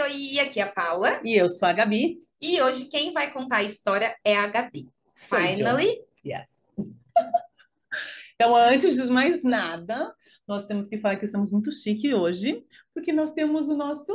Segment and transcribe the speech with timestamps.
[0.00, 1.20] Oi, oi, aqui é a Paula.
[1.24, 2.22] E eu sou a Gabi.
[2.40, 4.88] E hoje quem vai contar a história é a Gabi.
[5.16, 5.56] Sou eu.
[5.56, 6.00] Finally.
[6.24, 6.70] Yes.
[8.36, 10.14] então, antes de mais nada,
[10.46, 12.64] nós temos que falar que estamos muito chique hoje,
[12.94, 14.12] porque nós temos o nosso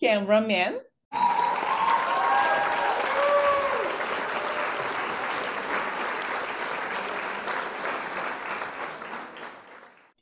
[0.00, 0.80] cameraman.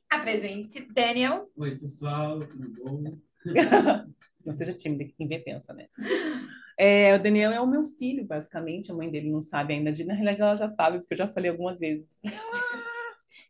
[0.09, 1.51] Apresente-se, Daniel.
[1.55, 3.19] Oi, pessoal, tudo bom?
[4.47, 5.89] Não seja tímida, que quem vê pensa, né?
[6.79, 8.93] É, o Daniel é o meu filho, basicamente.
[8.93, 9.91] A mãe dele não sabe ainda.
[9.91, 12.21] De, na realidade, ela já sabe, porque eu já falei algumas vezes.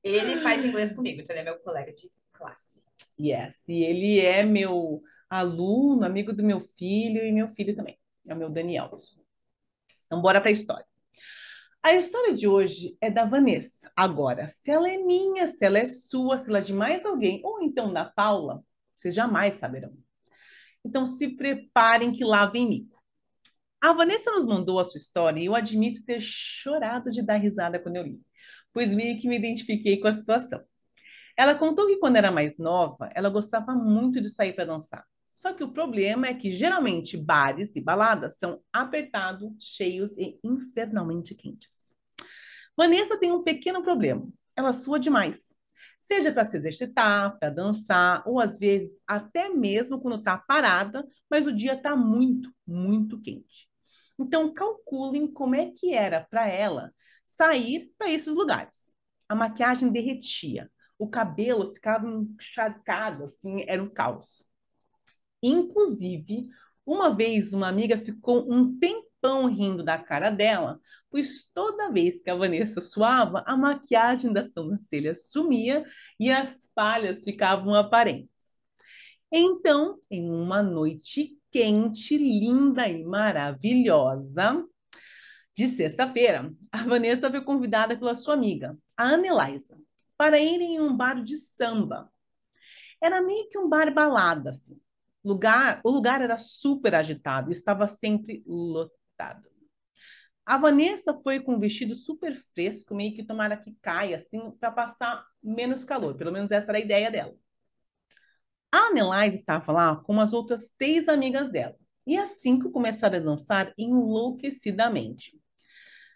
[0.03, 2.83] Ele faz inglês comigo, então ele é meu colega de classe.
[3.21, 7.99] Yes, e ele é meu aluno, amigo do meu filho e meu filho também.
[8.27, 8.91] É o meu Daniel.
[10.07, 10.87] Então, bora para a história.
[11.83, 13.91] A história de hoje é da Vanessa.
[13.95, 17.41] Agora, se ela é minha, se ela é sua, se ela é de mais alguém,
[17.45, 19.97] ou então da Paula, vocês jamais saberão.
[20.87, 23.03] Então, se preparem que lá vem mico.
[23.83, 27.79] A Vanessa nos mandou a sua história e eu admito ter chorado de dar risada
[27.79, 28.21] quando eu li,
[28.73, 30.65] pois meio que me identifiquei com a situação.
[31.37, 35.05] Ela contou que quando era mais nova, ela gostava muito de sair para dançar.
[35.33, 41.35] Só que o problema é que geralmente bares e baladas são apertados, cheios e infernalmente
[41.35, 41.95] quentes.
[42.77, 44.27] Vanessa tem um pequeno problema.
[44.55, 45.56] Ela sua demais.
[46.07, 51.49] Seja para se exercitar, para dançar, ou às vezes até mesmo quando está parada, mas
[51.49, 53.69] o dia está muito, muito quente.
[54.17, 56.93] Então calculem como é que era para ela
[57.25, 58.93] sair para esses lugares.
[59.29, 64.45] A maquiagem derretia, o cabelo ficava encharcado, assim, era um caos.
[65.43, 66.47] Inclusive,
[66.87, 68.79] uma vez uma amiga ficou um
[69.27, 70.81] tempão rindo da cara dela,
[71.11, 75.85] pois toda vez que a Vanessa suava, a maquiagem da sobrancelha sumia
[76.19, 78.31] e as falhas ficavam aparentes.
[79.31, 84.65] Então, em uma noite quente, linda e maravilhosa,
[85.55, 89.77] de sexta-feira, a Vanessa foi convidada pela sua amiga, a Ana Eliza,
[90.17, 92.11] para ir em um bar de samba.
[93.03, 94.79] Era meio que um bar balada, assim.
[95.25, 99.06] Lugar, o lugar era super agitado, estava sempre lotado.
[100.47, 104.71] A Vanessa foi com um vestido super fresco, meio que tomara que caia, assim, para
[104.71, 106.15] passar menos calor.
[106.15, 107.35] Pelo menos essa era a ideia dela.
[108.71, 111.77] A Anelise estava lá com as outras três amigas dela.
[112.07, 115.37] E as cinco começaram a dançar enlouquecidamente.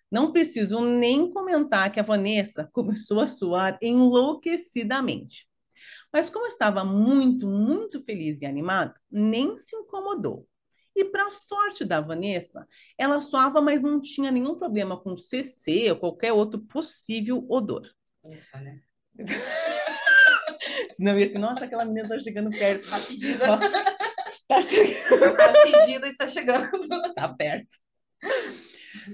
[0.09, 5.49] Não preciso nem comentar que a Vanessa começou a suar enlouquecidamente.
[6.13, 10.47] Mas como estava muito, muito feliz e animada, nem se incomodou.
[10.97, 12.67] E para sorte da Vanessa,
[12.99, 17.89] ela suava, mas não tinha nenhum problema com CC ou qualquer outro possível odor.
[18.23, 18.81] Ufa, né?
[20.93, 22.93] Senão ia assim, nossa, aquela menina tá chegando perto.
[22.95, 23.45] A pedida,
[24.49, 25.41] Tá chegando.
[25.41, 26.71] a pedida está chegando.
[27.15, 27.77] Tá perto.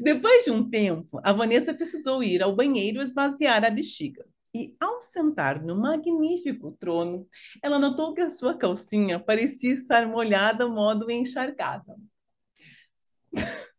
[0.03, 4.25] Depois de um tempo, a Vanessa precisou ir ao banheiro esvaziar a bexiga.
[4.56, 7.28] E ao sentar no magnífico trono,
[7.62, 11.94] ela notou que a sua calcinha parecia estar molhada modo encharcada.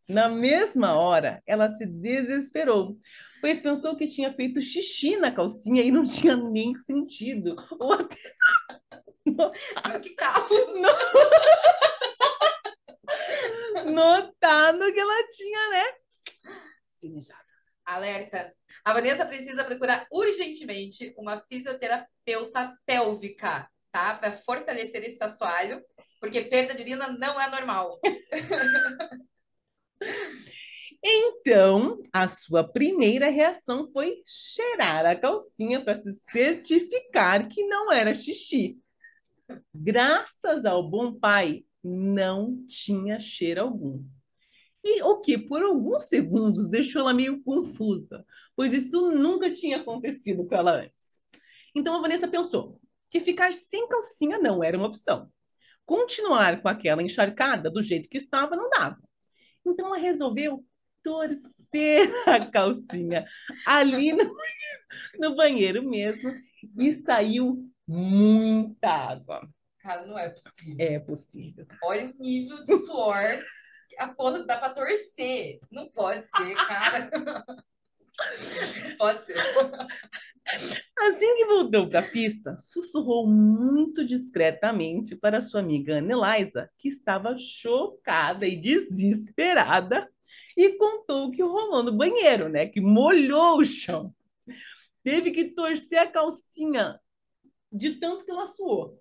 [0.08, 2.96] Na mesma hora, ela se desesperou,
[3.40, 7.56] pois pensou que tinha feito xixi na calcinha e não tinha nem sentido.
[7.76, 8.14] Ou até
[10.00, 10.48] Que caos.
[13.84, 15.84] notado que ela tinha, né?
[16.94, 17.47] Se mijado.
[17.88, 18.54] Alerta.
[18.84, 24.14] A Vanessa precisa procurar urgentemente uma fisioterapeuta pélvica, tá?
[24.14, 25.82] Para fortalecer esse assoalho,
[26.20, 27.98] porque perda de urina não é normal.
[31.00, 38.14] Então, a sua primeira reação foi cheirar a calcinha para se certificar que não era
[38.14, 38.78] xixi.
[39.72, 44.04] Graças ao bom pai, não tinha cheiro algum.
[44.84, 48.24] E o que, por alguns segundos, deixou ela meio confusa,
[48.54, 51.20] pois isso nunca tinha acontecido com ela antes.
[51.74, 52.80] Então a Vanessa pensou
[53.10, 55.30] que ficar sem calcinha não era uma opção.
[55.84, 58.98] Continuar com aquela encharcada do jeito que estava não dava.
[59.66, 60.64] Então ela resolveu
[61.02, 63.24] torcer a calcinha
[63.66, 64.30] ali no,
[65.18, 66.30] no banheiro mesmo
[66.78, 69.48] e saiu muita água.
[69.80, 70.76] Cara, não é possível.
[70.78, 71.66] É possível.
[71.82, 73.22] Olha o nível de suor
[73.98, 75.58] a ponto que dá pra torcer.
[75.70, 77.10] Não pode ser, cara.
[78.98, 79.36] Pode ser.
[80.98, 87.36] Assim que voltou para a pista, sussurrou muito discretamente para sua amiga Anelisa, que estava
[87.38, 90.10] chocada e desesperada,
[90.56, 92.66] e contou que rolou no banheiro, né?
[92.66, 94.12] Que molhou o chão.
[95.04, 96.98] Teve que torcer a calcinha
[97.70, 99.00] de tanto que ela suou.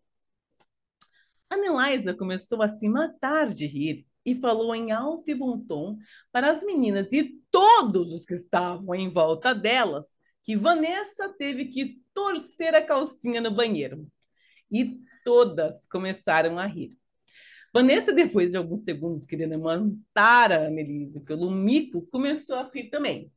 [1.49, 5.97] A Nelaisa começou a se matar de rir e falou em alto e bom tom
[6.33, 12.01] para as meninas e todos os que estavam em volta delas que Vanessa teve que
[12.13, 14.05] torcer a calcinha no banheiro.
[14.69, 16.97] E todas começaram a rir.
[17.73, 23.31] Vanessa, depois de alguns segundos querendo matar a Annelise pelo mico, começou a rir também.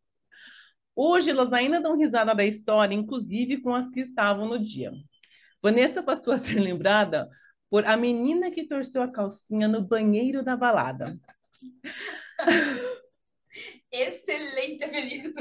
[0.97, 4.93] Hoje elas ainda dão risada da história, inclusive com as que estavam no dia.
[5.63, 7.29] Vanessa passou a ser lembrada
[7.71, 11.17] por a menina que torceu a calcinha no banheiro da balada.
[13.93, 15.33] Excelente apelido.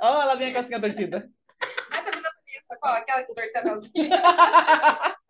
[0.00, 1.30] Olha oh, ela vem a calcinha torcida.
[1.90, 2.94] Mas a menina Vanessa, qual?
[2.94, 4.10] Aquela que torceu a calcinha?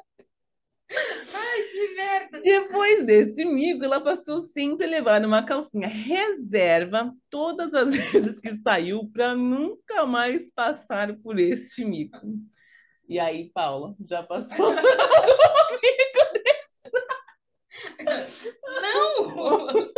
[0.92, 2.40] Ai, que merda!
[2.42, 8.50] Depois desse mico, ela passou sempre a levar uma calcinha reserva todas as vezes que
[8.56, 12.18] saiu para nunca mais passar por este mico.
[13.10, 14.76] E aí, Paula, já passou por?
[18.80, 19.26] Não!
[19.26, 19.90] Não!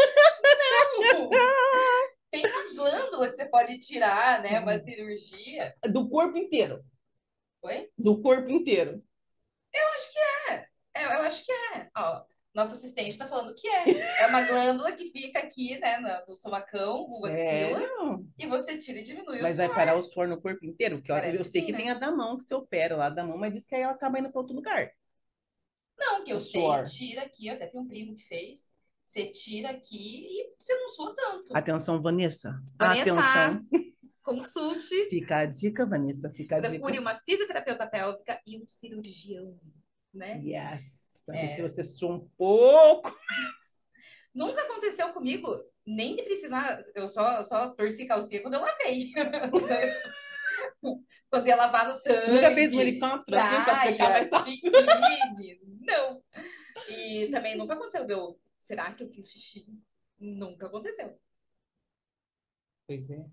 [2.30, 4.58] Tem uma glândula que você pode tirar, né?
[4.60, 5.76] Uma cirurgia.
[5.90, 6.82] Do corpo inteiro.
[7.60, 7.90] Oi?
[7.98, 9.04] Do corpo inteiro.
[9.74, 10.66] Eu acho que é.
[10.94, 11.90] É, eu acho que é.
[11.94, 12.24] Ó,
[12.54, 13.84] nosso assistente está falando que é.
[14.22, 17.90] É uma glândula que fica aqui, né, no, no somacão, o axilas,
[18.38, 20.96] e você tira e diminui mas o vai parar o suor no corpo inteiro?
[20.98, 21.78] Porque Parece eu sei sim, que né?
[21.78, 23.92] tem a da mão, que você opera lá da mão, mas diz que aí ela
[23.92, 24.90] acaba indo para outro lugar.
[25.98, 26.84] Não, que eu O sei, suor.
[26.86, 28.72] tira aqui, até tem um primo que fez.
[29.04, 31.54] Você tira aqui e você não sua tanto.
[31.54, 32.60] Atenção, Vanessa.
[32.78, 33.12] Vanessa.
[33.20, 33.66] Atenção.
[34.22, 36.70] Consulte, Fica a dica, Vanessa, fica a dica.
[36.70, 39.58] procure uma fisioterapeuta pélvica e um cirurgião,
[40.12, 40.40] né?
[40.44, 41.22] Yes.
[41.24, 41.42] Para É.
[41.42, 43.10] ver se você sua um pouco.
[44.34, 46.82] Nunca aconteceu comigo, nem de precisar.
[46.94, 49.12] Eu só, eu só torci calcinha quando eu lavei.
[51.30, 52.20] quando ia lavar no tanque.
[52.26, 54.70] Você nunca fez um helicóptero assim para secar mais rápido?
[55.80, 56.22] Não.
[56.88, 58.06] E também nunca aconteceu.
[58.06, 59.66] Deu, será que eu fiz xixi?
[60.18, 61.18] Nunca aconteceu.
[62.86, 63.24] Pois é.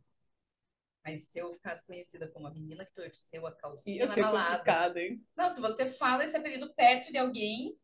[1.10, 5.02] Mas se eu ficasse conhecida como a menina que torceu a calcinha Ia na balada.
[5.02, 5.24] hein?
[5.36, 7.76] Não, se você fala esse apelido perto de alguém,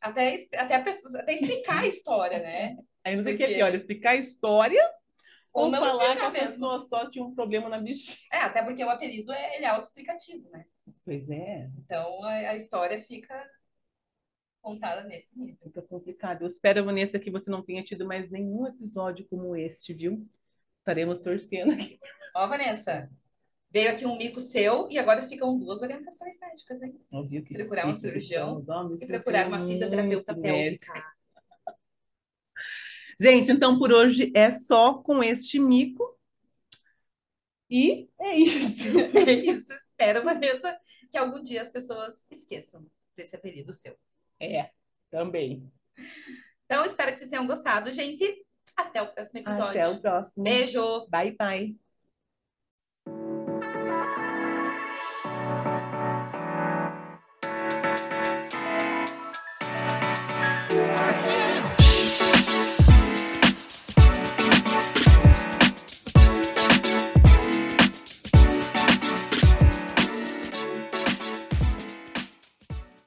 [0.00, 2.76] até, até, a pessoa, até explicar a história, né?
[3.04, 4.82] Aí não sei o que é pior, explicar a história
[5.52, 6.46] Ou ou, não falar que a mesmo.
[6.46, 8.20] pessoa só tinha um problema na bexiga.
[8.32, 10.64] É, até porque o apelido é, ele é autoexplicativo, né?
[11.04, 13.48] Pois é, Então a, a história fica
[14.60, 15.56] contada nesse nível.
[15.64, 16.42] fica complicado.
[16.42, 20.28] Eu espero, Vanessa, que você não tenha tido mais nenhum episódio como este, viu?
[20.80, 21.98] Estaremos torcendo aqui.
[22.36, 23.10] Ó, Vanessa,
[23.70, 26.98] veio aqui um mico seu e agora ficam duas orientações médicas, hein?
[27.12, 28.58] Ouviu que Procurar um cirurgião
[29.00, 30.92] E procurar uma fisioterapeuta pélvica.
[30.92, 31.20] médica.
[33.20, 36.18] Gente, então por hoje é só com este mico.
[37.70, 38.88] E é isso.
[39.14, 40.76] É isso, espero, Vanessa,
[41.10, 42.84] que algum dia as pessoas esqueçam
[43.14, 43.96] desse apelido seu.
[44.40, 44.70] É,
[45.10, 45.70] também.
[46.64, 48.24] Então, espero que vocês tenham gostado, gente.
[48.80, 49.80] Até o próximo episódio.
[49.80, 50.44] Até o próximo.
[50.44, 51.06] Beijo!
[51.08, 51.89] Bye, bye.